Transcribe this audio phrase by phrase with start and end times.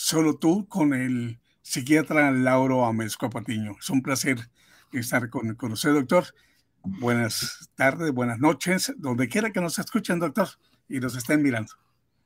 [0.00, 3.72] Solo tú con el psiquiatra Lauro Amezco Patiño.
[3.80, 4.38] Es un placer
[4.92, 6.24] estar con, con usted, doctor.
[6.84, 10.50] Buenas tardes, buenas noches, donde quiera que nos escuchen, doctor,
[10.88, 11.72] y nos estén mirando.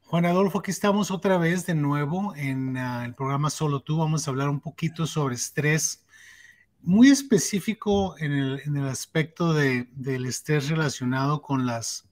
[0.02, 3.96] Juan Adolfo, aquí estamos otra vez de nuevo en uh, el programa Solo Tú.
[3.96, 6.04] Vamos a hablar un poquito sobre estrés,
[6.82, 12.06] muy específico en el, en el aspecto de, del estrés relacionado con las,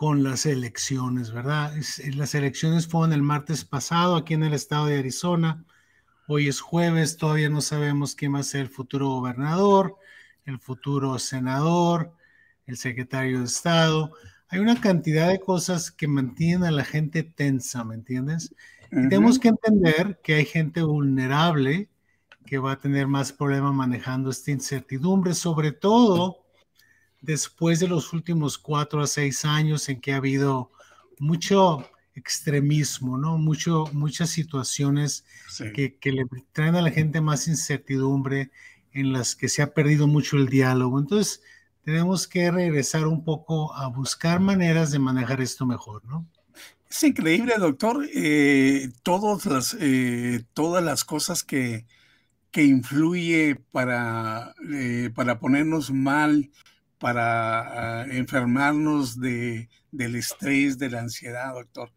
[0.00, 1.74] con las elecciones, ¿verdad?
[2.14, 5.62] Las elecciones fueron el martes pasado aquí en el estado de Arizona.
[6.26, 9.98] Hoy es jueves, todavía no sabemos quién va a ser el futuro gobernador,
[10.46, 12.14] el futuro senador,
[12.66, 14.10] el secretario de Estado
[14.50, 18.54] hay una cantidad de cosas que mantienen a la gente tensa, ¿me entiendes?
[18.90, 21.90] Y tenemos que entender que hay gente vulnerable
[22.46, 26.38] que va a tener más problema manejando esta incertidumbre, sobre todo
[27.20, 30.70] después de los últimos cuatro a seis años en que ha habido
[31.18, 33.38] mucho extremismo, ¿no?
[33.38, 35.24] Mucho, muchas situaciones
[35.74, 38.50] que, que, le traen a la gente más incertidumbre,
[38.92, 40.98] en las que se ha perdido mucho el diálogo.
[40.98, 41.42] Entonces,
[41.84, 46.26] tenemos que regresar un poco a buscar maneras de manejar esto mejor, ¿no?
[46.88, 51.86] Es increíble, doctor, eh, todas, las, eh, todas las cosas que,
[52.50, 56.50] que influye para, eh, para ponernos mal,
[57.00, 61.90] para ah, enfermarnos de, del estrés, de la ansiedad, doctor.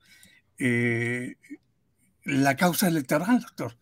[2.24, 3.78] la causa electoral, doctor.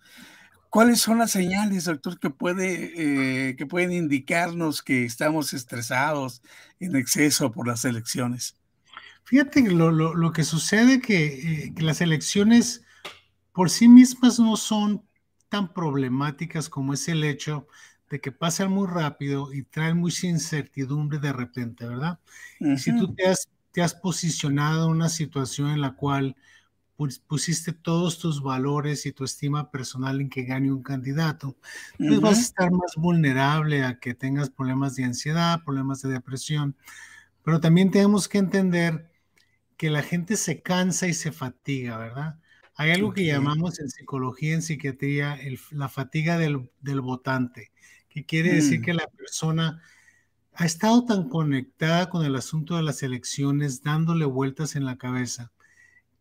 [0.72, 6.42] ¿Cuáles son las señales, doctor, que, puede, eh, que pueden indicarnos que estamos estresados
[6.80, 8.56] en exceso por las elecciones?
[9.26, 11.26] Fíjate lo, lo, lo que sucede que,
[11.66, 12.84] eh, que las elecciones
[13.52, 15.06] por sí mismas no son
[15.50, 17.68] tan problemáticas como es el hecho
[18.12, 22.20] de que pasan muy rápido y traen mucha incertidumbre de repente, ¿verdad?
[22.60, 26.36] Y si tú te has, te has posicionado en una situación en la cual
[27.26, 31.56] pusiste todos tus valores y tu estima personal en que gane un candidato,
[31.98, 36.76] pues vas a estar más vulnerable a que tengas problemas de ansiedad, problemas de depresión.
[37.44, 39.10] Pero también tenemos que entender
[39.78, 42.40] que la gente se cansa y se fatiga, ¿verdad?
[42.76, 45.40] Hay algo que llamamos en psicología, en psiquiatría,
[45.72, 47.71] la fatiga del, del, votante,
[48.12, 48.84] que quiere decir mm.
[48.84, 49.82] que la persona
[50.54, 55.52] ha estado tan conectada con el asunto de las elecciones, dándole vueltas en la cabeza,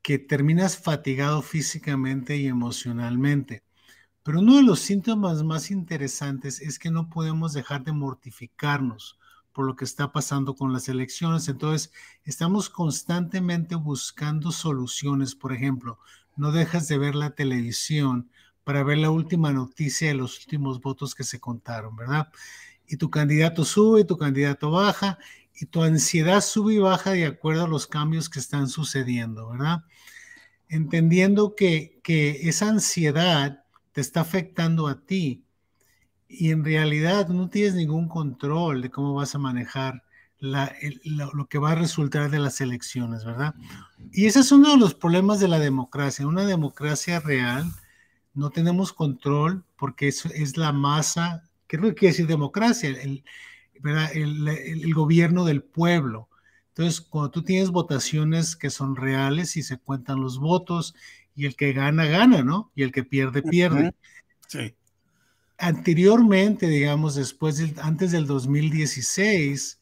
[0.02, 3.64] que terminas fatigado físicamente y emocionalmente.
[4.22, 9.18] Pero uno de los síntomas más interesantes es que no podemos dejar de mortificarnos
[9.52, 11.48] por lo que está pasando con las elecciones.
[11.48, 11.92] Entonces,
[12.24, 15.34] estamos constantemente buscando soluciones.
[15.34, 15.98] Por ejemplo,
[16.36, 18.30] no dejas de ver la televisión
[18.64, 22.28] para ver la última noticia de los últimos votos que se contaron, ¿verdad?
[22.86, 25.18] Y tu candidato sube, tu candidato baja,
[25.54, 29.84] y tu ansiedad sube y baja de acuerdo a los cambios que están sucediendo, ¿verdad?
[30.68, 35.44] Entendiendo que, que esa ansiedad te está afectando a ti
[36.28, 40.04] y en realidad no tienes ningún control de cómo vas a manejar
[40.38, 43.54] la, lo, que va a resultar de las elecciones, ¿verdad?
[44.12, 46.26] Y ese es uno de los problemas de la democracia.
[46.26, 47.70] Una democracia real
[48.34, 52.90] no tenemos control porque eso es la masa, ¿qué es lo que quiere decir democracia?
[52.90, 53.24] El,
[53.82, 56.28] el, gobierno del pueblo.
[56.68, 60.94] Entonces, cuando tú tienes votaciones que son reales y se cuentan los votos
[61.34, 62.70] y el que gana, gana, ¿no?
[62.74, 63.94] Y el que pierde, pierde.
[64.46, 64.74] Sí.
[65.58, 69.79] Anteriormente, digamos, después, del, antes del 2016,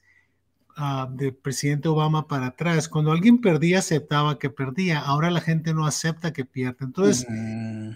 [0.79, 5.01] uh, del presidente Obama para atrás, cuando alguien perdía, aceptaba que perdía.
[5.01, 6.79] Ahora la gente no acepta que pierde.
[6.81, 7.27] Entonces,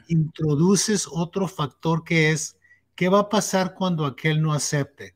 [0.08, 2.56] introduces otro factor que es,
[2.94, 5.14] ¿qué va a pasar cuando aquel no acepte?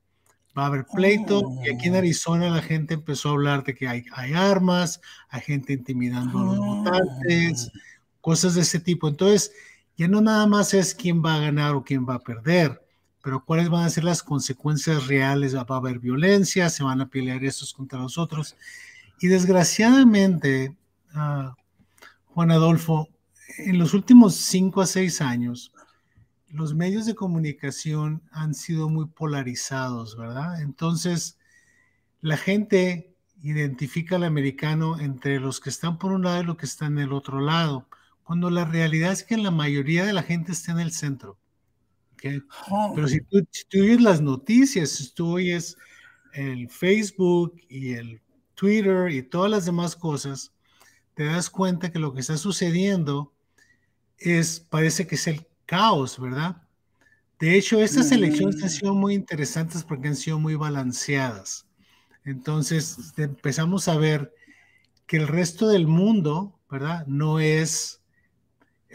[0.56, 1.42] va a haber pleito.
[1.64, 1.98] Y aquí en oh.
[1.98, 6.44] Arizona la gente empezó a hablar de que hay, hay armas, hay gente intimidando a
[6.44, 7.78] los votantes, oh.
[8.20, 9.08] cosas de ese tipo.
[9.08, 9.52] Entonces,
[9.96, 12.82] ya no nada más es quién va a ganar o quién va a perder,
[13.26, 15.56] pero cuáles van a ser las consecuencias reales.
[15.56, 18.54] Va a haber violencia, se van a pelear estos contra los otros.
[19.18, 20.76] Y desgraciadamente,
[21.12, 21.50] uh,
[22.26, 23.08] Juan Adolfo,
[23.58, 25.72] en los últimos cinco a seis años,
[26.50, 30.62] los medios de comunicación han sido muy polarizados, ¿verdad?
[30.62, 31.36] Entonces,
[32.20, 33.12] la gente
[33.42, 37.06] identifica al americano entre los que están por un lado y los que están en
[37.06, 37.88] el otro lado,
[38.22, 41.40] cuando la realidad es que la mayoría de la gente está en el centro.
[42.70, 42.92] Oh.
[42.94, 45.76] Pero si tú, si oyes las noticias, si tú oyes
[46.32, 48.20] el Facebook y el
[48.54, 50.52] Twitter y todas las demás cosas,
[51.14, 53.32] te das cuenta que lo que está sucediendo
[54.18, 56.62] es, parece que es el caos, ¿verdad?
[57.38, 61.66] De hecho, estas elecciones han sido muy interesantes porque han sido muy balanceadas.
[62.24, 64.32] Entonces, empezamos a ver
[65.06, 67.06] que el resto del mundo, ¿verdad?
[67.06, 68.00] No es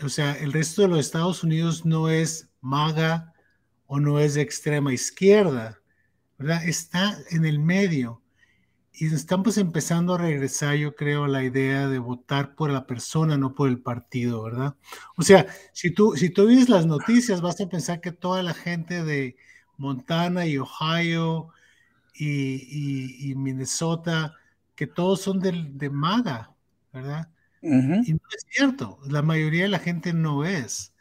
[0.03, 3.33] o sea, el resto de los Estados Unidos no es maga
[3.87, 5.79] o no es de extrema izquierda,
[6.37, 6.63] ¿verdad?
[6.65, 8.21] Está en el medio.
[8.93, 13.37] Y estamos empezando a regresar, yo creo, a la idea de votar por la persona,
[13.37, 14.75] no por el partido, ¿verdad?
[15.17, 18.53] O sea, si tú, si tú ves las noticias, vas a pensar que toda la
[18.53, 19.37] gente de
[19.77, 21.49] Montana y Ohio
[22.13, 24.35] y, Minnesota,
[24.75, 26.53] que todos son de, de MAGA,
[26.93, 27.29] ¿verdad?
[27.61, 30.93] Y no es cierto, la mayoría de la gente no es.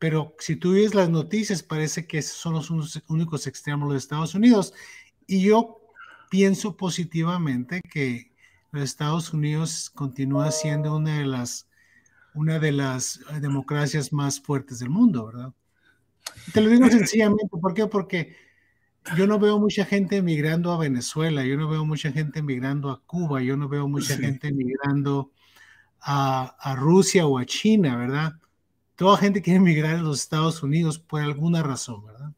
[0.00, 2.70] Pero si tú ves las noticias, parece que son los
[3.06, 4.74] únicos extremos de Estados Unidos.
[5.26, 5.78] Y yo
[6.30, 8.32] pienso positivamente que
[8.72, 11.68] los Estados Unidos continúa siendo una de las,
[12.34, 15.52] una de las democracias más fuertes del mundo, ¿verdad?
[16.52, 17.86] te lo digo sencillamente, ¿por qué?
[17.86, 18.36] Porque
[19.16, 23.02] yo no veo mucha gente emigrando a Venezuela, yo no veo mucha gente emigrando a
[23.02, 25.32] Cuba, yo no veo mucha gente emigrando
[26.00, 28.34] a, a, Rusia o a China, ¿verdad?
[29.00, 32.32] Toda gente quiere emigrar a los Estados Unidos por alguna razón, ¿verdad?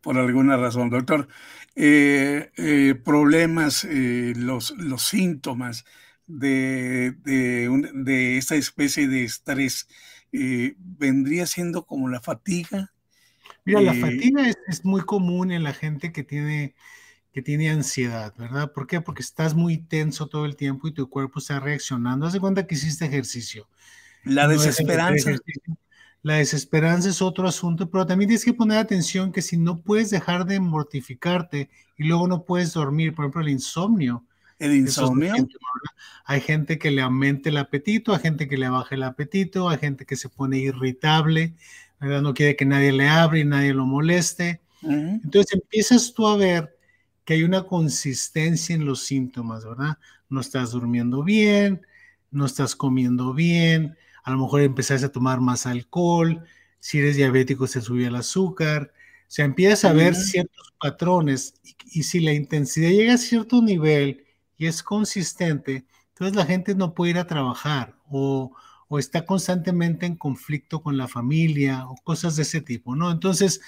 [0.00, 1.28] Por alguna razón, doctor.
[1.76, 5.84] Eh, eh, problemas, eh, los, los síntomas
[6.26, 9.86] de, de, de, esta especie de estrés,
[10.32, 12.92] ¿vendría siendo como la fatiga?
[13.64, 16.74] Mira, la fatiga es, es, muy común en la gente que tiene,
[17.32, 18.72] que tiene ansiedad, ¿verdad?
[18.72, 19.00] ¿Por qué?
[19.00, 22.26] Porque estás muy tenso todo el tiempo y tu cuerpo está reaccionando.
[22.26, 23.68] Haz de cuenta que hiciste ejercicio.
[24.24, 25.30] La desesperanza.
[26.28, 30.10] La desesperanza es otro asunto, pero también tienes que poner atención que si no puedes
[30.10, 34.26] dejar de mortificarte y luego no puedes dormir, por ejemplo, el insomnio.
[34.58, 35.32] El insomnio.
[36.26, 39.78] hay gente que le aumente el apetito, hay gente que le baje el apetito, hay
[39.78, 41.54] gente que se pone irritable,
[41.98, 42.20] ¿verdad?
[42.20, 44.60] no quiere que nadie le abra y nadie lo moleste.
[44.82, 46.76] Entonces empiezas tú a ver
[47.24, 49.96] que hay una consistencia en los síntomas, ¿verdad?
[50.28, 51.86] No estás durmiendo bien,
[52.30, 53.96] no estás comiendo bien,
[54.28, 56.44] a lo mejor empezás a tomar más alcohol,
[56.80, 58.92] si eres diabético se sube el azúcar,
[59.22, 61.54] o sea, empiezas a ver ciertos patrones
[61.90, 64.26] y, si la intensidad llega a cierto nivel
[64.58, 68.52] y es consistente, entonces la gente no puede ir a trabajar o,
[68.88, 73.10] o está constantemente en conflicto con la familia o cosas de ese tipo, ¿no?
[73.10, 73.62] Entonces,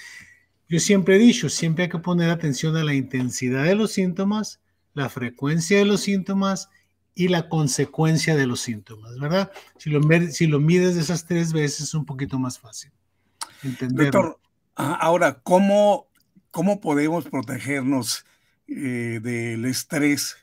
[0.69, 4.61] yo siempre he dicho, siempre hay que poner atención a la intensidad de los síntomas,
[4.93, 6.69] la frecuencia de los síntomas
[7.15, 9.51] y la consecuencia de los síntomas, ¿verdad?
[9.79, 12.91] Si lo, si lo mides de esas tres veces es un poquito más fácil.
[13.91, 14.39] Doctor,
[14.75, 16.09] ahora, ¿cómo,
[16.51, 18.25] cómo podemos protegernos
[18.69, 20.37] eh, del estrés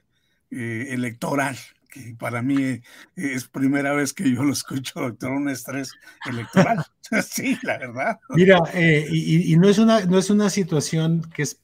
[0.52, 1.58] eh, electoral?
[1.90, 2.82] Que para mí eh,
[3.16, 5.94] es primera vez que yo lo escucho, doctor, un estrés
[6.30, 6.86] electoral.
[7.28, 8.20] sí, la verdad.
[8.30, 11.60] Mira, y, y, no, es una, no es una situación que es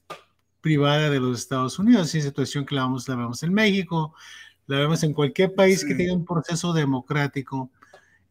[0.60, 4.14] privada de los Estados Unidos, es una situación que la, vamos, la vemos en México,
[4.66, 7.70] la vemos en cualquier país que tenga un proceso democrático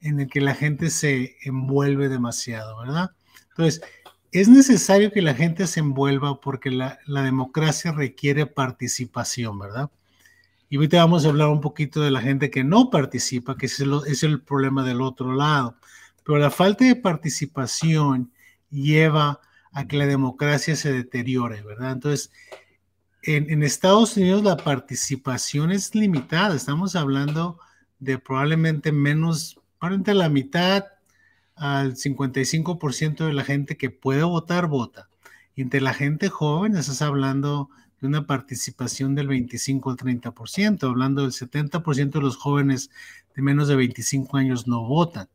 [0.02, 3.12] en el que la gente se envuelve demasiado, ¿verdad?
[3.50, 3.82] Entonces,
[4.32, 9.92] es necesario que la gente se envuelva porque la, democracia requiere participación, ¿verdad?
[10.70, 13.80] Y ahorita vamos a hablar un poquito de la gente que no participa, que es
[13.80, 15.78] el, es el problema del otro lado.
[16.26, 18.32] Pero la falta de participación
[18.72, 19.40] lleva
[19.72, 21.92] a que la democracia se deteriore, ¿verdad?
[21.92, 22.32] Entonces,
[23.24, 26.56] en, Estados Unidos la participación es limitada.
[26.56, 27.60] Estamos hablando
[28.00, 30.86] de probablemente menos, probablemente la mitad
[31.56, 35.10] al 55% de la gente que puede votar, vota.
[35.56, 37.70] Y entre la gente joven estás hablando
[38.02, 42.90] de una participación del 25 al 30%, hablando del 70% de los jóvenes
[43.36, 45.30] de menos de 25 años no votan.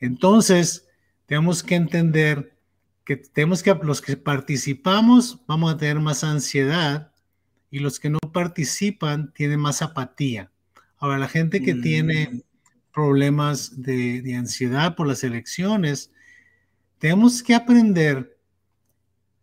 [0.00, 0.86] Entonces,
[1.26, 2.53] tenemos que entender
[3.04, 7.12] que tenemos que, los que participamos vamos a tener más ansiedad
[7.70, 10.50] y los que no participan tienen más apatía.
[10.96, 12.40] Ahora, la gente que tiene mm.
[12.92, 16.12] problemas de, de, ansiedad por las elecciones,
[16.98, 18.38] tenemos que aprender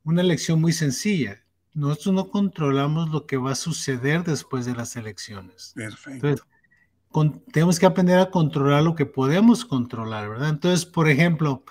[0.03, 1.43] una lección muy sencilla.
[1.73, 5.73] Nosotros no controlamos lo que va a suceder después de las elecciones.
[5.75, 6.27] Perfecto.
[6.27, 6.47] Entonces,
[7.51, 10.49] tenemos que aprender a controlar lo que podemos controlar, ¿verdad?
[10.49, 11.63] Entonces, por ejemplo,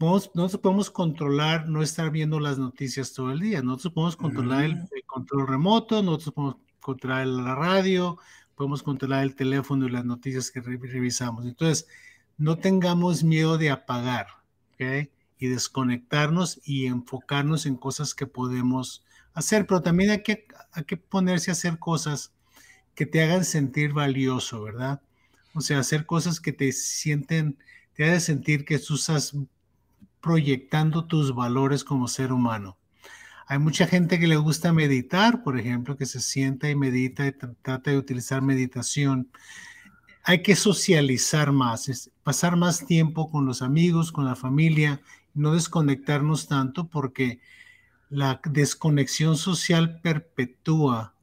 [0.00, 3.62] nosotros podemos controlar no estar viendo las noticias todo el día.
[3.62, 8.18] Nosotros podemos controlar el, control remoto, nosotros podemos controlar la radio,
[8.54, 11.46] podemos controlar el teléfono y las noticias que revisamos.
[11.46, 11.88] Entonces,
[12.36, 14.26] no tengamos miedo de apagar,
[14.74, 15.10] ¿ok?
[15.38, 20.96] Y desconectarnos y enfocarnos en cosas que podemos hacer, pero también hay que, hay que
[20.96, 22.32] ponerse a hacer cosas
[22.94, 25.00] que te hagan sentir valioso, ¿verdad?
[25.54, 27.58] O sea, hacer cosas que te sienten,
[27.94, 29.34] te hagan sentir que tú estás
[30.20, 32.76] proyectando tus valores como ser humano.
[33.46, 37.32] Hay mucha gente que le gusta meditar, por ejemplo, que se sienta y medita y
[37.32, 39.30] trata de utilizar meditación.
[40.22, 42.10] Hay que socializar más.
[42.22, 45.00] pasar más tiempo con los amigos, con la familia,
[45.32, 47.40] no desconectarnos tanto porque
[48.10, 51.14] la desconexión social perpetúa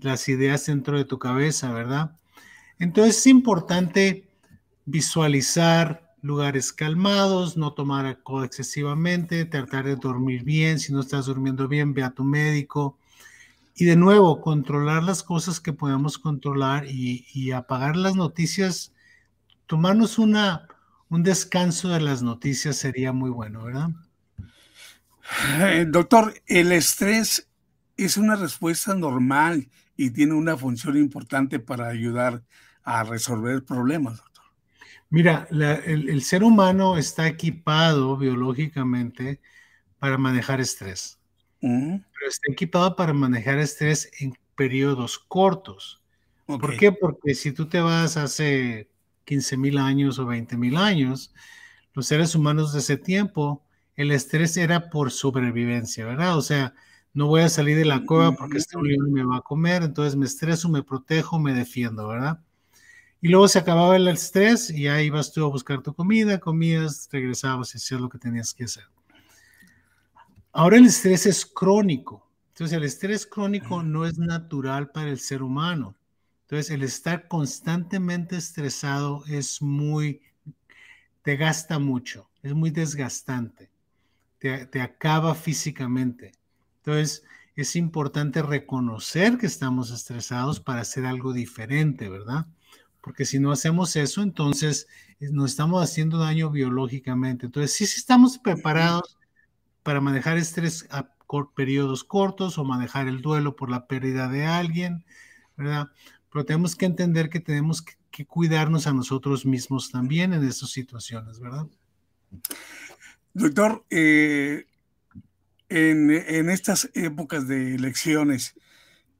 [0.00, 2.16] las ideas dentro de tu cabeza, ¿verdad?
[2.78, 4.28] Entonces es importante
[4.84, 10.78] visualizar lugares calmados, no tomar alcohol excesivamente, tratar de dormir bien.
[10.78, 12.98] Si no estás durmiendo bien, ve a tu médico.
[13.74, 18.92] Y de nuevo, controlar las cosas que podemos controlar y, apagar las noticias.
[19.66, 20.66] Tomarnos una,
[21.08, 23.90] un descanso de las noticias sería muy bueno, ¿verdad?
[25.60, 27.48] Eh, doctor, el estrés
[27.96, 32.42] es una respuesta normal y tiene una función importante para ayudar
[32.82, 34.22] a resolver problemas,
[35.10, 39.40] Mira, el, ser humano está equipado biológicamente
[39.98, 41.18] para manejar estrés,
[41.60, 46.02] pero está equipado para manejar estrés en periodos cortos.
[46.46, 46.92] ¿Por qué?
[46.92, 48.90] Porque si tú te vas hace
[49.24, 51.34] 15 mil años o 20 mil años,
[51.94, 53.64] los seres humanos de ese tiempo
[53.98, 56.38] el estrés era por sobrevivencia, ¿verdad?
[56.38, 56.72] O sea,
[57.12, 60.14] no voy a salir de la cueva porque este león me va a comer, entonces
[60.14, 62.40] me estreso, me protejo, me defiendo, ¿verdad?
[63.20, 67.08] Y luego se acababa el estrés y ahí ibas tú a buscar tu comida, comías,
[67.10, 68.84] regresabas y hacías lo que tenías que hacer.
[70.52, 72.28] Ahora el estrés es crónico.
[72.50, 75.96] Entonces el estrés crónico no es natural para el ser humano.
[76.42, 80.22] Entonces el estar constantemente estresado es muy,
[81.22, 83.70] te gasta mucho, es muy desgastante
[84.38, 86.32] te, acaba físicamente.
[86.78, 87.24] Entonces,
[87.56, 92.46] es importante reconocer que estamos estresados para hacer algo diferente, ¿verdad?
[93.00, 94.86] Porque si no hacemos eso, entonces
[95.20, 97.46] eh, nos estamos haciendo daño biológicamente.
[97.46, 99.18] Entonces, sí, sí estamos preparados
[99.82, 101.10] para manejar estrés a
[101.54, 105.04] periodos cortos o manejar el duelo por la pérdida de alguien,
[105.56, 105.88] ¿verdad?
[106.32, 110.70] Pero tenemos que entender que tenemos que, que cuidarnos a nosotros mismos también en estas
[110.70, 111.66] situaciones, ¿verdad?
[113.34, 114.66] Doctor, eh,
[115.68, 118.54] en, estas épocas de elecciones,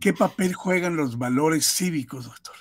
[0.00, 2.56] ¿qué papel juegan los valores cívicos, doctor?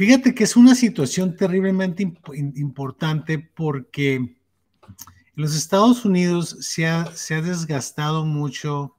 [0.00, 4.38] Fíjate que es una situación terriblemente importante porque en
[5.34, 8.96] los Estados Unidos se ha, se ha, desgastado mucho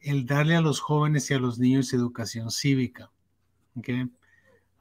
[0.00, 3.12] el darle a los jóvenes y a los niños educación cívica.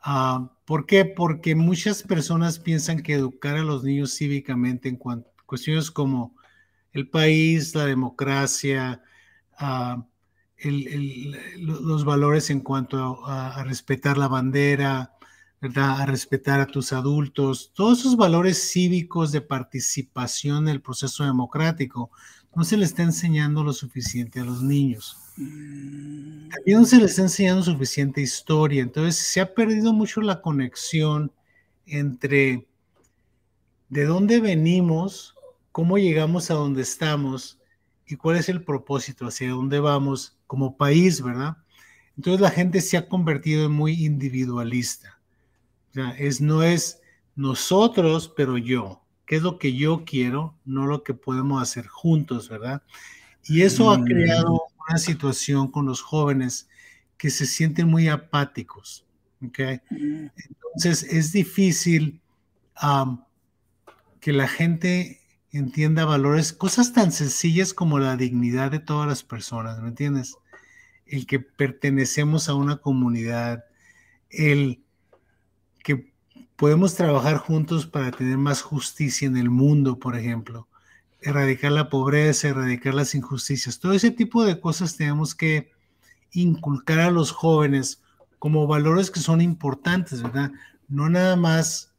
[0.02, 1.06] Ah, ¿Por qué?
[1.06, 5.00] Porque muchas personas piensan que educar a los niños cívicamente en
[5.46, 6.36] cuestiones como
[6.94, 9.04] el país, la democracia,
[9.60, 10.04] ah,
[10.64, 15.14] los valores en cuanto a, respetar la bandera,
[15.62, 16.02] ¿verdad?
[16.02, 22.12] a respetar a tus adultos, todos esos valores cívicos de participación en el proceso democrático,
[22.56, 25.18] no se le está enseñando lo suficiente a los niños.
[25.38, 26.50] Mm.
[26.50, 31.32] También no se les está enseñando suficiente historia, entonces se ha perdido mucho la conexión
[31.86, 32.68] entre
[33.90, 35.36] de dónde venimos,
[35.72, 37.60] cómo llegamos a donde estamos
[38.08, 41.58] y cuál es el propósito, hacia dónde vamos como país, ¿verdad?
[42.18, 45.19] Entonces la gente se ha convertido en muy individualista.
[45.90, 47.02] O sea, es, no es
[47.36, 49.04] nosotros, pero yo.
[49.26, 50.56] ¿Qué es lo que yo quiero?
[50.66, 52.82] No lo que podemos hacer juntos, ¿verdad?
[53.44, 54.82] Y eso ha creado mm.
[54.90, 56.68] una situación con los jóvenes
[57.18, 59.06] que se sienten muy apáticos.
[59.46, 59.82] ¿okay?
[59.90, 62.22] Entonces es difícil
[64.20, 69.80] que la gente entienda valores, cosas tan sencillas como la dignidad de todas las personas,
[69.82, 70.38] ¿me entiendes?
[71.06, 73.66] El que pertenecemos a una comunidad,
[74.30, 74.84] el
[75.84, 76.14] que
[76.56, 80.68] podemos trabajar juntos para tener más justicia en el mundo, por ejemplo,
[81.22, 85.72] erradicar la pobreza, erradicar las injusticias, todo ese tipo de cosas tenemos que
[86.32, 88.02] inculcar a los jóvenes
[88.40, 90.52] como valores que son importantes, ¿verdad?
[90.88, 91.94] No nada más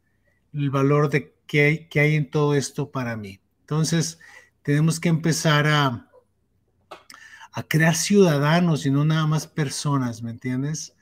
[0.52, 3.40] el valor de qué hay, qué hay en todo esto para mí.
[3.60, 4.18] Entonces,
[4.62, 6.08] tenemos que empezar a,
[7.52, 10.94] a crear ciudadanos y no nada más personas, ¿me entiendes?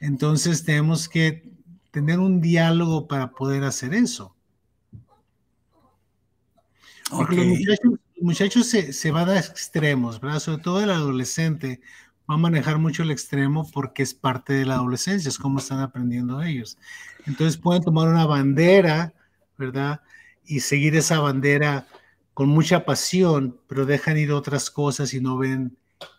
[0.00, 1.50] Entonces, tenemos que
[1.90, 4.34] tener un diálogo para poder hacer eso.
[7.10, 7.78] Porque los
[8.20, 10.38] muchachos, se, se, van a extremos, ¿verdad?
[10.38, 11.80] Sobre todo el adolescente
[12.30, 15.80] va a manejar mucho el extremo porque es parte de la adolescencia, es como están
[15.80, 16.78] aprendiendo ellos.
[17.26, 19.12] Entonces pueden tomar una bandera,
[19.58, 20.00] ¿verdad?
[20.44, 21.88] Y seguir esa bandera
[22.32, 25.76] con mucha pasión, pero dejan ir otras cosas y no ven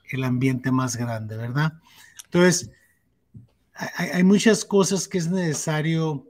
[0.09, 1.73] el ambiente más grande, ¿verdad?
[2.25, 2.71] Entonces,
[3.95, 6.27] hay, muchas cosas que es necesario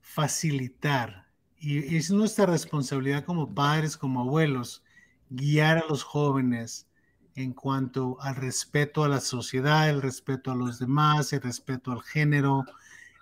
[0.00, 1.26] facilitar
[1.58, 4.84] y es nuestra responsabilidad como padres, como abuelos,
[5.30, 6.86] guiar a los jóvenes
[7.34, 12.02] en cuanto al respeto a la sociedad, el respeto a los demás, el respeto al
[12.02, 12.64] género,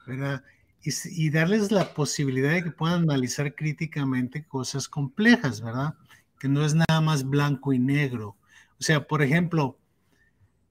[0.07, 0.43] ¿verdad?
[0.85, 5.95] y, darles la posibilidad de que puedan analizar críticamente cosas complejas, ¿verdad?
[6.39, 8.37] Que no es nada más blanco y negro.
[8.81, 9.79] O sea, por ejemplo,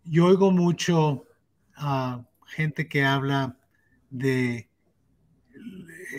[0.03, 1.25] yo oigo mucho
[1.75, 3.58] a gente que habla
[4.10, 4.70] de,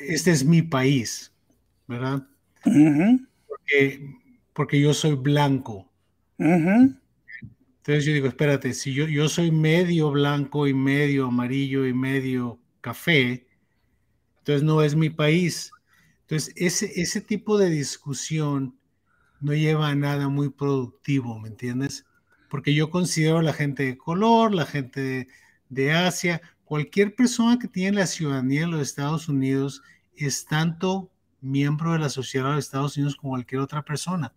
[0.08, 1.32] este es mi país,
[1.86, 2.26] ¿verdad?
[3.46, 4.14] porque,
[4.52, 5.90] porque, yo soy blanco.
[6.38, 12.58] Entonces yo digo, espérate, si yo, yo soy medio blanco y medio amarillo y medio
[12.80, 13.46] café,
[14.38, 15.70] entonces no es mi país.
[16.22, 18.76] Entonces ese, ese tipo de discusión
[19.40, 22.06] no lleva a nada muy productivo, ¿me entiendes?
[22.48, 25.28] Porque yo considero a la gente de color, la gente de,
[25.92, 29.82] Asia, cualquier persona que tiene la ciudadanía de los Estados Unidos
[30.16, 31.10] es tanto
[31.40, 34.32] miembro de la sociedad de los Estados Unidos como cualquier otra persona.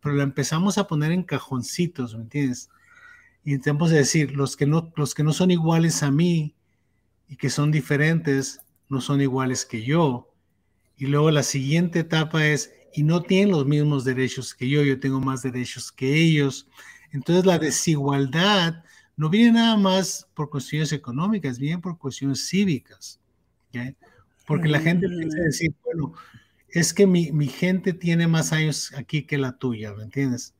[0.00, 2.70] Pero la empezamos a poner en cajoncitos, ¿me entiendes?
[3.44, 6.54] Y intentamos decir, los que no, los que no son iguales a mí
[7.28, 10.32] y que son diferentes, no son iguales que yo.
[10.96, 14.98] Y luego la siguiente etapa es, y no tienen los mismos derechos que yo, yo
[14.98, 16.66] tengo más derechos que ellos.
[17.12, 18.84] Entonces la desigualdad
[19.18, 23.20] no viene nada más por cuestiones económicas, viene por cuestiones cívicas.
[24.46, 25.44] Porque la gente piensa mm.
[25.44, 26.14] decir, bueno,
[26.70, 30.54] es que mi, mi, gente tiene más años aquí que la tuya, ¿me entiendes?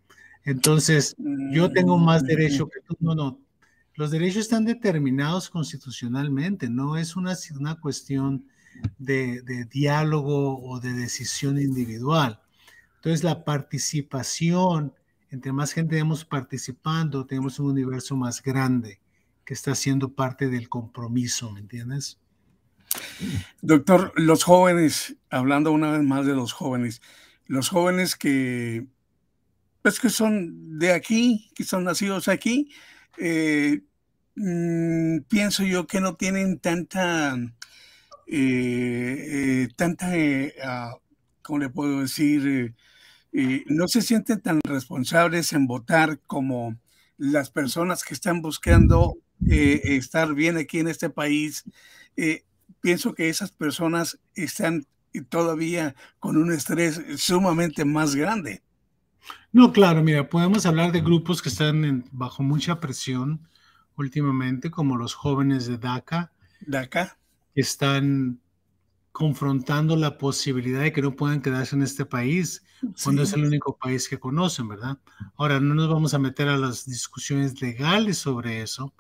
[0.45, 1.17] Entonces,
[1.53, 2.27] yo tengo más mm.
[2.27, 2.97] derecho que tú.
[3.01, 3.41] No, no,
[3.95, 8.45] los derechos están determinados constitucionalmente, no es una, una cuestión
[8.99, 12.41] de, diálogo o de decisión individual.
[12.97, 14.93] Entonces, la participación,
[15.31, 19.01] entre más gente tenemos participando, tenemos un universo más grande
[19.45, 22.19] que está siendo parte del compromiso, ¿me entiendes?
[23.61, 27.03] Doctor, los jóvenes, hablando una vez más de los jóvenes,
[27.47, 28.87] los jóvenes que,
[29.83, 32.71] pues que son de aquí, que son nacidos aquí,
[33.19, 33.83] eh,
[34.37, 37.37] mm, pienso yo que no tienen tanta,
[38.27, 40.13] eh, eh, tanta,
[40.65, 40.95] ah,
[41.43, 42.75] ¿cómo le puedo decir?
[43.33, 46.77] No se sienten tan responsables en votar como
[47.17, 51.65] las personas que están buscando estar bien aquí en este país.
[52.81, 54.87] pienso que esas personas están
[55.29, 58.63] todavía con un estrés sumamente más grande.
[59.53, 63.49] No, claro, mira, podemos hablar de grupos que están bajo mucha presión
[63.97, 66.33] últimamente, como los jóvenes de DACA.
[66.61, 67.19] DACA.
[67.55, 68.41] Que están
[69.19, 72.63] confrontando la posibilidad de que no puedan quedarse en este país,
[73.03, 74.97] cuando es el único país que conocen, ¿verdad?
[75.35, 78.95] Ahora, no nos vamos a meter a las discusiones legales sobre eso,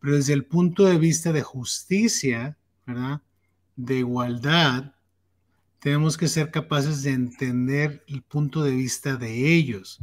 [0.00, 3.22] pero desde el punto de vista de justicia, ¿verdad?
[3.76, 4.96] De igualdad,
[5.78, 10.00] tenemos que ser capaces de entender el punto de vista de ellos.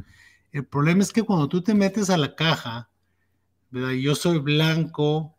[0.53, 2.89] El problema es que cuando tú te metes a la caja,
[3.71, 3.91] ¿verdad?
[3.91, 5.35] Yo soy blanco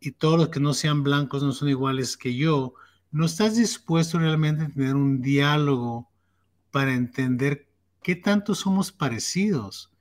[0.00, 2.72] y todos los que no sean blancos no son iguales que yo,
[3.10, 6.08] no estás dispuesto realmente a tener un diálogo
[6.70, 7.68] para entender
[8.02, 9.92] qué tanto somos parecidos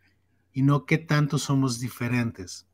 [0.53, 2.67] y no qué tanto somos diferentes.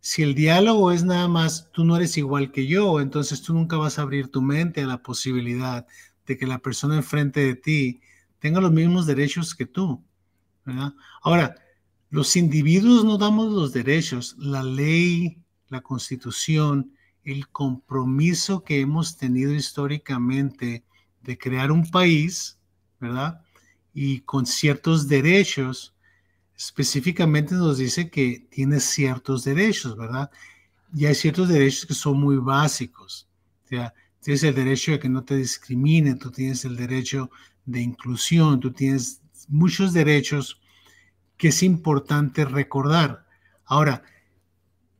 [0.00, 3.76] Si el diálogo es nada más, tú no eres igual que yo, entonces tú nunca
[3.76, 5.86] vas a abrir tu mente a la posibilidad
[6.26, 8.00] de que la persona enfrente de ti
[8.38, 10.02] tenga los mismos derechos que tú.
[11.22, 11.56] Ahora,
[12.08, 19.52] los individuos no damos los derechos, la ley, la constitución, el compromiso que hemos tenido
[19.54, 20.84] históricamente
[21.22, 22.58] de crear un país,
[22.98, 23.42] ¿verdad?
[23.92, 25.94] Y con ciertos derechos,
[26.56, 30.30] específicamente nos dice que tienes ciertos derechos, ¿verdad?
[30.94, 33.28] Y hay ciertos derechos que son muy básicos.
[34.20, 37.30] tienes el derecho de que no te discriminen, tú tienes el derecho
[37.64, 40.60] de inclusión, tú tienes muchos derechos
[41.36, 43.26] que es importante recordar.
[43.64, 44.02] Ahora,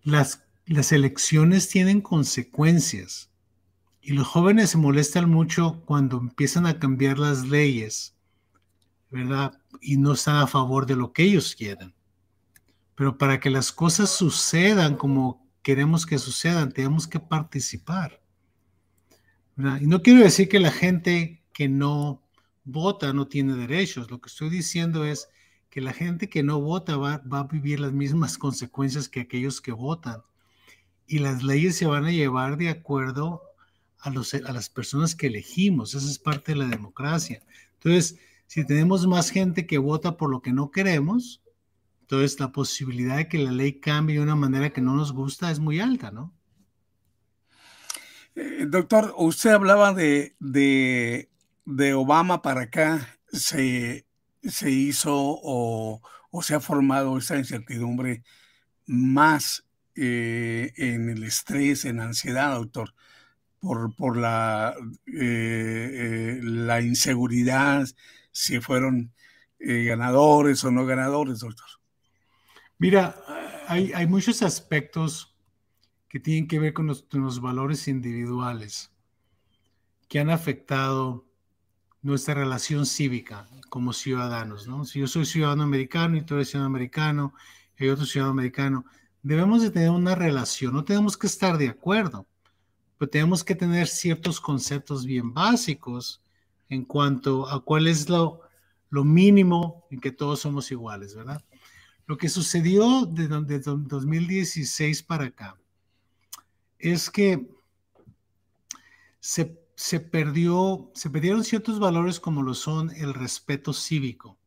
[0.02, 3.30] las, las elecciones tienen consecuencias
[4.00, 8.14] y los jóvenes se molestan mucho cuando empiezan a cambiar las leyes
[9.10, 9.60] ¿verdad?
[9.80, 11.92] Y no están a favor de lo que ellos quieren.
[12.94, 18.20] Pero para que las cosas sucedan como queremos que sucedan, tenemos que participar.
[19.80, 22.22] Y no quiero decir que la gente que no
[22.64, 24.10] vota no tiene derechos.
[24.10, 25.28] Lo que estoy diciendo es
[25.68, 29.72] que la gente que no vota va, a vivir las mismas consecuencias que aquellos que
[29.72, 30.22] votan.
[31.10, 33.42] Y las leyes se van a llevar de acuerdo
[33.98, 35.94] a, los, a las personas que elegimos.
[35.94, 37.42] Esa es parte de la democracia.
[37.74, 41.42] Entonces, si tenemos más gente que vota por lo que no queremos,
[42.02, 45.50] entonces la posibilidad de que la ley cambie de una manera que no nos gusta
[45.50, 46.32] es muy alta, ¿no?
[48.34, 54.06] Eh, doctor, usted hablaba de, de, Obama para acá, se,
[54.42, 56.00] se hizo o,
[56.42, 58.22] se ha formado esa incertidumbre
[58.86, 62.94] más eh, en el estrés, en ansiedad, doctor.
[63.58, 64.74] por, por la,
[65.06, 67.86] la inseguridad,
[68.32, 69.12] si fueron
[69.58, 71.68] ganadores o no ganadores, doctor.
[72.78, 73.14] Mira,
[73.68, 75.30] hay, hay muchos aspectos
[76.10, 78.92] que tienen que ver con los, valores individuales
[80.08, 81.24] que han afectado
[82.02, 84.84] nuestra relación cívica como ciudadanos, ¿no?
[84.84, 87.32] Si yo soy ciudadano americano y tú eres ciudadano americano
[87.78, 88.84] y hay otro ciudadano americano,
[89.22, 92.26] debemos de tener una relación, no tenemos que estar de acuerdo,
[92.98, 96.22] pero tenemos que tener ciertos conceptos bien básicos
[96.68, 98.40] en cuanto a cuál es lo,
[98.90, 101.42] lo mínimo en que todos somos iguales, ¿verdad?
[102.06, 105.56] Lo que sucedió de, de 2016 para acá
[106.78, 107.48] es que
[109.20, 114.38] se, perdió, se perdieron ciertos valores como lo son el respeto cívico.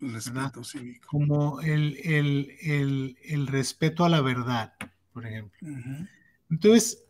[0.00, 1.08] El respeto cívico.
[1.08, 1.96] Como el,
[3.22, 4.72] el, respeto a la verdad,
[5.12, 5.58] por ejemplo.
[6.50, 7.04] Entonces,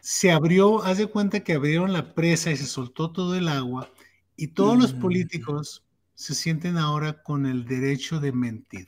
[0.00, 3.90] se abrió, haz de cuenta que abrieron la presa y se soltó todo el agua
[4.36, 8.86] y todos los políticos se sienten ahora con el derecho de mentir.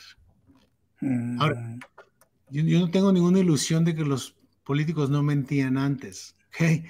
[1.39, 1.79] Ahora,
[2.51, 6.37] yo, yo, no tengo ninguna ilusión de que los políticos no mentían antes,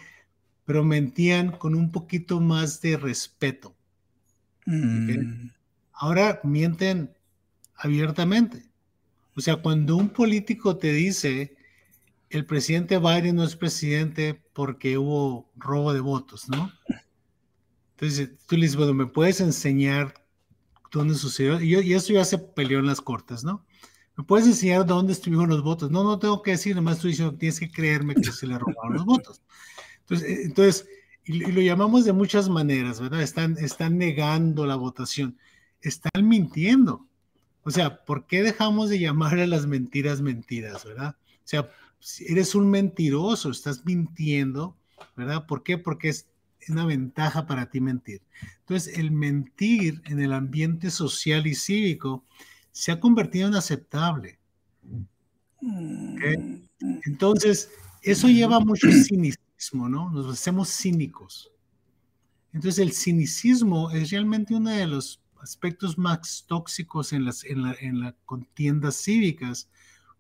[0.64, 3.75] pero mentían con un poquito más de respeto.
[4.66, 5.51] Mm.
[6.00, 7.14] Ahora mienten
[7.74, 8.64] abiertamente.
[9.36, 11.56] O sea, cuando un político te dice,
[12.30, 16.72] el presidente Biden no es presidente porque hubo robo de votos, ¿no?
[17.90, 20.14] Entonces, tú le dices, bueno, ¿me puedes enseñar
[20.90, 21.60] dónde sucedió?
[21.60, 23.66] Y, y eso ya se peleó en las cortes, ¿no?
[24.16, 25.90] ¿Me puedes enseñar dónde estuvieron los votos?
[25.90, 28.94] No, no tengo que decir, nomás estoy diciendo tienes que creerme que se le robaron
[28.94, 29.42] los votos.
[30.00, 30.86] Entonces, eh, entonces
[31.24, 33.20] y, lo llamamos de muchas maneras, ¿verdad?
[33.20, 35.36] Están, están negando la votación,
[35.82, 37.06] están mintiendo.
[37.62, 41.16] O sea, ¿por qué dejamos de llamarle las mentiras mentiras, verdad?
[41.26, 41.70] O sea,
[42.20, 44.76] eres un mentiroso, estás mintiendo,
[45.16, 45.46] ¿verdad?
[45.46, 45.78] ¿Por qué?
[45.78, 46.26] Porque es
[46.68, 48.22] una ventaja para ti mentir.
[48.60, 52.24] Entonces, el mentir en el ambiente social y cívico
[52.72, 54.38] se ha convertido en aceptable.
[57.04, 57.70] Entonces,
[58.02, 60.10] eso lleva mucho cinismo, ¿no?
[60.10, 61.50] Nos hacemos cínicos.
[62.52, 68.14] Entonces, el cinicismo es realmente uno de los aspectos más tóxicos en las en la,
[68.24, 69.68] contiendas cívicas.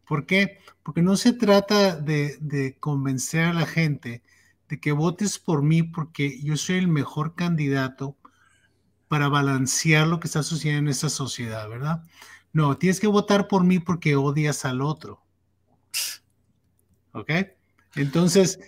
[0.06, 0.58] ¿Por qué?
[0.82, 4.22] Porque no se trata de, convencer a la gente
[4.68, 8.16] de que votes por mí porque yo soy el mejor candidato
[9.08, 12.04] para balancear lo que está sucediendo en esta sociedad, ¿verdad?
[12.52, 15.22] No, tienes que votar por mí porque odias al otro.
[17.12, 17.30] ¿Ok?
[17.94, 18.60] Entonces,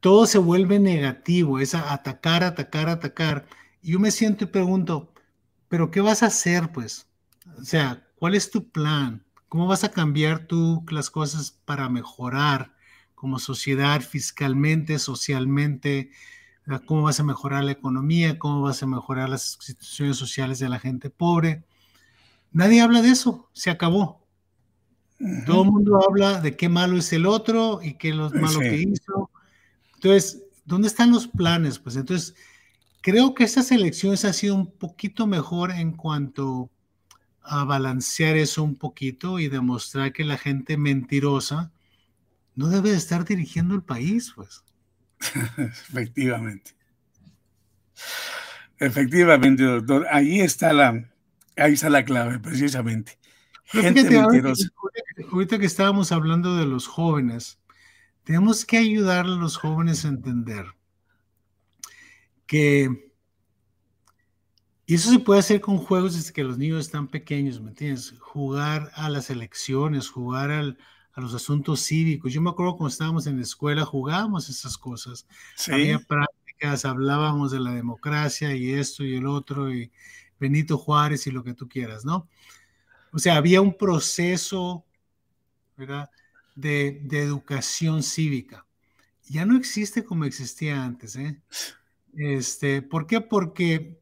[0.00, 3.46] todo se vuelve negativo, es atacar, atacar, atacar.
[3.82, 5.12] Yo me siento y pregunto,
[5.70, 7.06] ¿pero qué vas a hacer, pues?
[7.58, 9.24] O sea, ¿cuál es tu plan?
[9.48, 12.74] ¿Cómo vas a cambiar tú las cosas para mejorar
[13.14, 16.10] como sociedad, fiscalmente, socialmente?
[16.86, 18.38] ¿Cómo vas a mejorar la economía?
[18.38, 21.64] ¿Cómo vas a mejorar las instituciones sociales de la gente pobre?
[22.50, 24.26] Nadie habla de eso, se acabó.
[25.46, 28.76] Todo el mundo habla de qué malo es el otro y qué lo malo que
[28.76, 29.30] hizo.
[29.94, 31.78] Entonces, ¿dónde están los planes?
[31.78, 32.34] Pues entonces,
[33.00, 36.70] creo que estas elecciones han sido un poquito mejor en cuanto
[37.42, 41.72] a balancear eso un poquito y demostrar que la gente mentirosa
[42.54, 44.64] no debe de estar dirigiendo el país, pues.
[45.58, 46.72] Efectivamente.
[48.78, 50.06] Efectivamente, doctor.
[50.10, 51.10] Ahí está la,
[51.60, 53.18] Ahí está la clave, precisamente.
[53.66, 54.18] Gente
[55.30, 57.60] ahorita, que estábamos hablando de los jóvenes,
[58.24, 60.66] tenemos que ayudar a los jóvenes a entender
[62.50, 63.12] que
[64.84, 68.12] y eso se puede hacer con juegos desde que los niños están pequeños, ¿me entiendes?
[68.18, 72.32] Jugar a las elecciones, jugar a los asuntos cívicos.
[72.32, 75.28] Yo me acuerdo cuando estábamos en la escuela, jugábamos esas cosas.
[75.70, 79.92] Había prácticas, hablábamos de la democracia y esto y el otro, y
[80.40, 82.28] Benito Juárez y lo que tú quieras, ¿no?
[83.12, 84.84] O sea, había un proceso,
[85.76, 86.10] ¿verdad?
[86.56, 88.66] De, educación cívica.
[89.28, 91.40] Ya no existe como existía antes, ¿eh?
[92.14, 93.20] Este, ¿Por qué?
[93.20, 94.00] Porque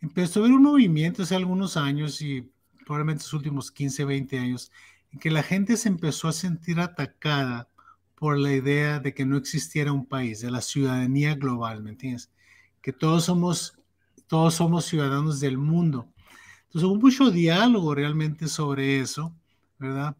[0.00, 2.50] empezó a haber un movimiento hace algunos años y
[2.84, 4.72] probablemente los últimos 15, 20 años,
[5.12, 7.68] en que la gente se empezó a sentir atacada
[8.14, 12.30] por la idea de que no existiera un país, de la ciudadanía global, ¿me entiendes?
[12.80, 13.76] Que todos somos
[14.26, 16.08] todos somos ciudadanos del mundo.
[16.66, 19.32] Entonces hubo mucho diálogo realmente sobre eso,
[19.78, 20.16] ¿verdad?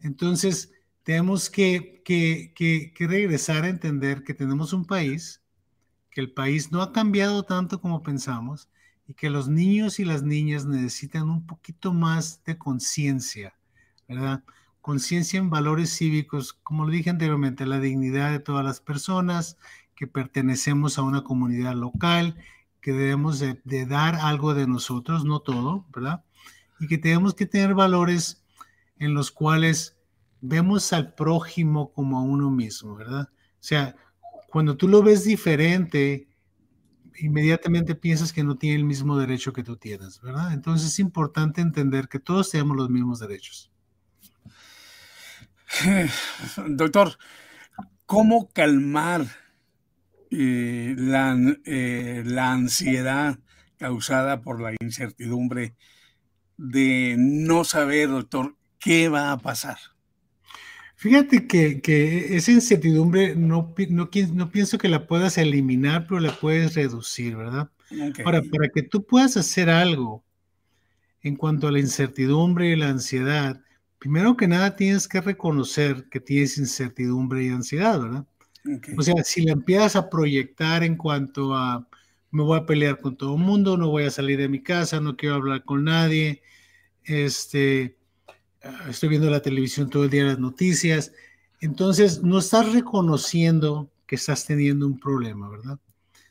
[0.00, 5.42] Entonces tenemos que, que, regresar a entender que tenemos un país,
[6.16, 8.70] que el país no ha cambiado tanto como pensamos
[9.06, 13.54] y que los niños y las niñas necesitan un poquito más de conciencia,
[14.08, 14.42] ¿verdad?
[14.80, 19.58] conciencia en valores cívicos, como lo dije anteriormente, la dignidad de todas las personas,
[19.94, 22.34] que pertenecemos a una comunidad local,
[22.80, 26.24] que debemos de, dar algo de nosotros, no todo, ¿verdad?
[26.80, 28.42] Y que tenemos que tener valores
[28.98, 29.98] en los cuales
[30.40, 33.28] vemos al prójimo como a uno mismo, ¿verdad?
[33.28, 33.96] O sea,
[34.56, 36.30] cuando tú lo ves diferente,
[37.18, 40.54] inmediatamente piensas que no tiene el mismo derecho que tú tienes, ¿verdad?
[40.54, 43.70] Entonces es importante entender que todos tenemos los mismos derechos.
[46.68, 47.18] Doctor,
[48.06, 49.26] ¿cómo calmar
[50.30, 53.38] eh, la, eh, la ansiedad
[53.76, 55.76] causada por la incertidumbre
[56.56, 59.76] de no saber, doctor, qué va a pasar?
[61.06, 66.74] Fíjate que, esa incertidumbre no, no, no, pienso que la puedas eliminar, pero la puedes
[66.74, 67.70] reducir, ¿verdad?
[68.24, 70.24] Ahora, para que tú puedas hacer algo
[71.22, 73.62] en cuanto a la incertidumbre y la ansiedad,
[74.00, 78.26] primero que nada tienes que reconocer que tienes incertidumbre y ansiedad, ¿verdad?
[78.98, 81.86] O sea, si la empiezas a proyectar en cuanto a
[82.32, 85.00] me voy a pelear con todo el mundo, no voy a salir de mi casa,
[85.00, 86.42] no quiero hablar con nadie,
[87.04, 87.96] este,
[88.88, 91.12] estoy viendo la televisión todo el día, las noticias,
[91.60, 95.78] entonces no estás reconociendo que estás teniendo un problema, ¿verdad?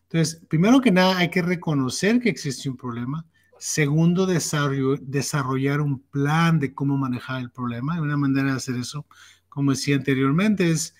[0.03, 3.25] Entonces, primero que nada, hay que reconocer que existe un problema.
[3.57, 7.95] Segundo, desarrollar un plan de cómo manejar el problema.
[7.95, 9.05] Y una manera de hacer eso,
[9.49, 10.93] como decía anteriormente, es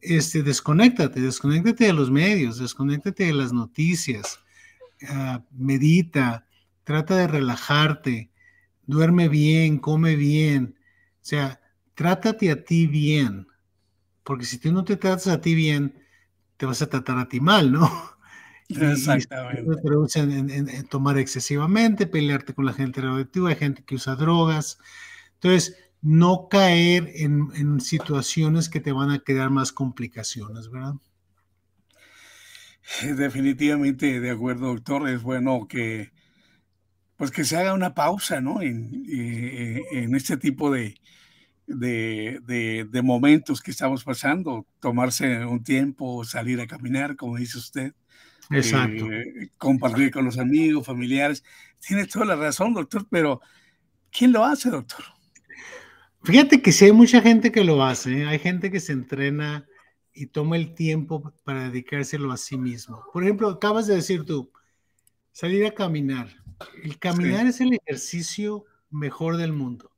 [0.00, 4.40] este, desconéctate, desconéctate de los medios, desconéctate de las noticias,
[5.08, 6.46] ah, medita,
[6.84, 8.30] trata de relajarte,
[8.86, 10.75] duerme bien, come bien,
[11.28, 11.60] sea,
[11.94, 13.48] trátate a ti bien,
[14.22, 15.98] porque si tú no te tratas a ti bien,
[16.56, 17.90] te vas a tratar a ti mal, ¿no?
[18.68, 19.64] Exactamente.
[20.14, 24.78] Y, en, tomar excesivamente, pelearte con la gente radioactiva, hay gente que usa drogas.
[25.34, 30.94] Entonces, no caer en, situaciones que te van a quedar más complicaciones, ¿verdad?
[33.16, 35.08] Definitivamente de acuerdo, doctor.
[35.08, 36.12] Es bueno que
[37.16, 38.60] pues que se haga una pausa, ¿no?
[38.62, 39.82] En, eh,
[40.14, 40.94] este tipo de,
[41.66, 47.92] de, momentos que estamos pasando, tomarse un tiempo, salir a caminar, como dice usted.
[48.50, 49.10] Exacto.
[49.10, 51.42] Eh, compartir con los amigos, familiares.
[51.80, 53.40] Tiene toda la razón, doctor, pero
[54.10, 55.04] ¿quién lo hace, doctor?
[56.22, 58.26] Fíjate que sí hay mucha gente que lo hace, ¿eh?
[58.26, 59.66] hay gente que se entrena
[60.12, 63.04] y toma el tiempo para dedicárselo a sí mismo.
[63.12, 64.50] Por ejemplo, acabas de decir tú,
[65.30, 66.28] salir a caminar.
[66.82, 69.95] El caminar es el ejercicio mejor del mundo.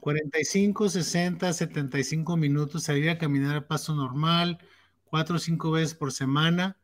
[0.00, 4.58] 45, 60, 75 minutos, salir a caminar a paso normal,
[5.04, 6.76] cuatro o cinco veces por semana,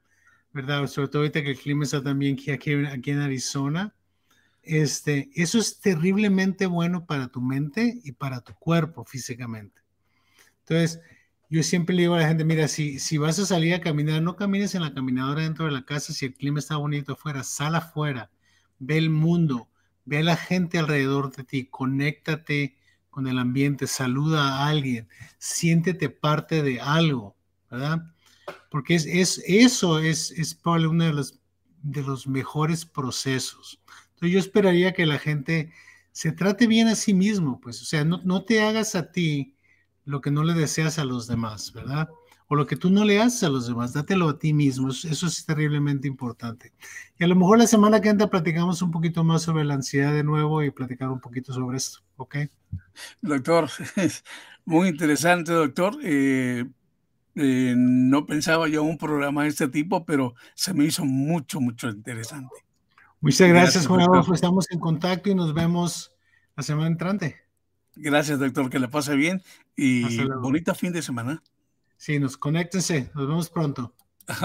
[0.53, 0.87] ¿verdad?
[0.87, 3.95] Sobre todo ahorita que el clima está también aquí, aquí en Arizona.
[4.63, 9.83] Este, eso es terriblemente bueno para tu mente y para tu cuerpo físicamente.
[10.61, 11.01] Entonces,
[11.49, 14.23] yo siempre le digo a la gente, mira, si, si vas a salir a caminar,
[14.23, 17.43] no camines en la caminadora dentro de la casa, si el clima está bonito afuera,
[17.43, 18.31] sal afuera,
[18.79, 19.69] ve el mundo,
[20.11, 22.77] ve a la gente alrededor de ti, conéctate
[23.09, 27.37] con el ambiente, saluda a alguien, siéntete parte de algo,
[27.71, 28.13] ¿verdad?
[28.71, 31.41] Porque es, es eso es, es probablemente uno de los,
[31.83, 33.81] de los mejores procesos
[34.29, 35.73] yo esperaría que la gente
[36.13, 39.57] se trate bien a sí mismo, pues, o sea, no, no te hagas a ti
[40.05, 42.09] lo que no le deseas a los demás, ¿verdad?
[42.53, 45.27] O lo que tú no le haces a los demás, dátelo a ti mismo, eso
[45.27, 46.73] es terriblemente importante.
[47.17, 50.13] Y a lo mejor la semana que entra platicamos un poquito más sobre la ansiedad
[50.13, 52.39] de nuevo y platicar un poquito sobre esto, ¿ok?
[53.23, 53.71] Doctor,
[54.65, 55.97] muy interesante, doctor.
[56.03, 56.65] Eh,
[57.37, 61.89] eh, no pensaba yo un programa de este tipo, pero se me hizo mucho, mucho
[61.89, 62.57] interesante.
[63.21, 64.35] Muchas gracias, Juan Adolfo.
[64.35, 66.13] Estamos en contacto y nos vemos
[66.57, 67.37] la semana entrante.
[67.95, 68.71] Gracias, doctor.
[68.71, 69.41] Que le pase bien
[69.77, 71.41] y bonita fin de semana.
[72.01, 73.11] Sí, nos conéctense.
[73.15, 73.93] Nos vemos pronto.